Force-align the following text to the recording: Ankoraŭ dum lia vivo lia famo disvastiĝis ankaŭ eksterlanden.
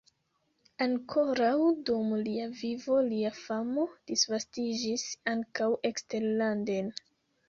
Ankoraŭ 0.83 1.57
dum 1.89 2.07
lia 2.27 2.47
vivo 2.61 2.97
lia 3.09 3.31
famo 3.39 3.83
disvastiĝis 4.13 5.05
ankaŭ 5.35 5.69
eksterlanden. 5.91 6.91